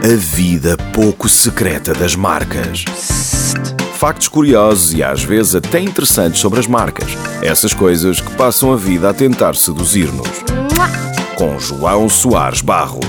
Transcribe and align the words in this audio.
A 0.00 0.14
vida 0.14 0.76
pouco 0.94 1.28
secreta 1.28 1.92
das 1.92 2.14
marcas. 2.14 2.84
Factos 3.94 4.28
curiosos 4.28 4.94
e 4.94 5.02
às 5.02 5.24
vezes 5.24 5.56
até 5.56 5.80
interessantes 5.80 6.40
sobre 6.40 6.60
as 6.60 6.68
marcas. 6.68 7.08
Essas 7.42 7.74
coisas 7.74 8.20
que 8.20 8.30
passam 8.36 8.72
a 8.72 8.76
vida 8.76 9.10
a 9.10 9.12
tentar 9.12 9.56
seduzir-nos. 9.56 10.28
Com 11.34 11.58
João 11.58 12.08
Soares 12.08 12.60
Barros. 12.60 13.06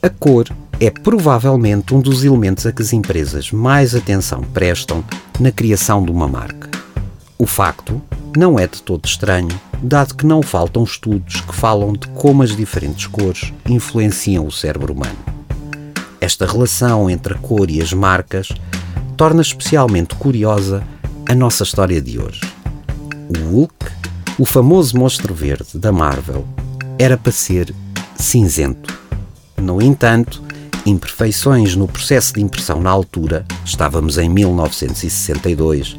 A 0.00 0.08
cor 0.08 0.46
é 0.78 0.90
provavelmente 0.90 1.92
um 1.92 2.00
dos 2.00 2.22
elementos 2.22 2.66
a 2.66 2.72
que 2.72 2.82
as 2.82 2.92
empresas 2.92 3.50
mais 3.50 3.96
atenção 3.96 4.42
prestam 4.42 5.04
na 5.40 5.50
criação 5.50 6.04
de 6.04 6.12
uma 6.12 6.28
marca. 6.28 6.70
O 7.36 7.46
facto 7.46 8.00
não 8.38 8.58
é 8.58 8.66
de 8.66 8.82
todo 8.82 9.04
estranho, 9.04 9.60
dado 9.82 10.14
que 10.14 10.26
não 10.26 10.42
faltam 10.42 10.84
estudos 10.84 11.40
que 11.40 11.54
falam 11.54 11.92
de 11.92 12.06
como 12.08 12.42
as 12.42 12.56
diferentes 12.56 13.06
cores 13.06 13.52
influenciam 13.68 14.46
o 14.46 14.52
cérebro 14.52 14.92
humano. 14.92 15.18
Esta 16.20 16.46
relação 16.46 17.08
entre 17.08 17.34
a 17.34 17.38
cor 17.38 17.70
e 17.70 17.80
as 17.80 17.92
marcas 17.92 18.48
torna 19.16 19.42
especialmente 19.42 20.14
curiosa 20.16 20.82
a 21.28 21.34
nossa 21.34 21.62
história 21.62 22.00
de 22.00 22.18
hoje. 22.18 22.40
O 23.28 23.50
Hulk, 23.50 23.74
o 24.38 24.44
famoso 24.44 24.98
monstro 24.98 25.34
verde 25.34 25.78
da 25.78 25.90
Marvel, 25.90 26.46
era 26.98 27.16
para 27.16 27.32
ser 27.32 27.74
cinzento. 28.16 28.98
No 29.56 29.80
entanto, 29.80 30.42
imperfeições 30.84 31.74
no 31.74 31.88
processo 31.88 32.34
de 32.34 32.42
impressão 32.42 32.80
na 32.80 32.90
altura, 32.90 33.44
estávamos 33.64 34.18
em 34.18 34.28
1962, 34.28 35.98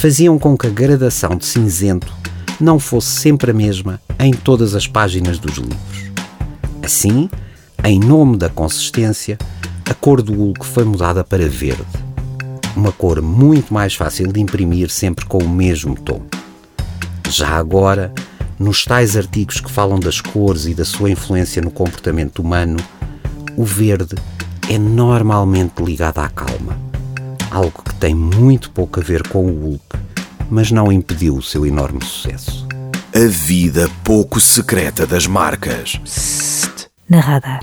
faziam 0.00 0.38
com 0.38 0.56
que 0.56 0.66
a 0.66 0.70
gradação 0.70 1.36
de 1.36 1.44
cinzento 1.44 2.10
não 2.58 2.78
fosse 2.78 3.20
sempre 3.20 3.50
a 3.50 3.54
mesma 3.54 4.00
em 4.18 4.32
todas 4.32 4.74
as 4.74 4.86
páginas 4.86 5.38
dos 5.38 5.56
livros. 5.58 6.10
Assim, 6.82 7.28
em 7.84 8.00
nome 8.00 8.38
da 8.38 8.48
consistência, 8.48 9.36
a 9.84 9.92
cor 9.92 10.22
do 10.22 10.32
Hulk 10.32 10.64
foi 10.64 10.84
mudada 10.84 11.22
para 11.22 11.46
verde, 11.46 11.84
uma 12.74 12.92
cor 12.92 13.20
muito 13.20 13.74
mais 13.74 13.94
fácil 13.94 14.32
de 14.32 14.40
imprimir 14.40 14.88
sempre 14.88 15.26
com 15.26 15.36
o 15.36 15.48
mesmo 15.50 15.94
tom. 15.94 16.22
Já 17.28 17.50
agora, 17.50 18.10
nos 18.58 18.86
tais 18.86 19.18
artigos 19.18 19.60
que 19.60 19.70
falam 19.70 20.00
das 20.00 20.18
cores 20.18 20.64
e 20.64 20.72
da 20.72 20.86
sua 20.86 21.10
influência 21.10 21.60
no 21.60 21.70
comportamento 21.70 22.38
humano, 22.38 22.78
o 23.54 23.66
verde 23.66 24.14
é 24.66 24.78
normalmente 24.78 25.82
ligado 25.82 26.20
à 26.20 26.28
calma, 26.30 26.89
algo 27.50 27.82
que 27.82 27.94
tem 27.96 28.14
muito 28.14 28.70
pouco 28.70 29.00
a 29.00 29.02
ver 29.02 29.26
com 29.28 29.46
o 29.46 29.60
Hulk, 29.60 29.84
mas 30.50 30.70
não 30.70 30.92
impediu 30.92 31.36
o 31.36 31.42
seu 31.42 31.66
enorme 31.66 32.02
sucesso. 32.04 32.66
A 33.14 33.28
vida 33.28 33.90
pouco 34.04 34.40
secreta 34.40 35.06
das 35.06 35.26
marcas. 35.26 36.00
Na 37.08 37.20
radar. 37.20 37.62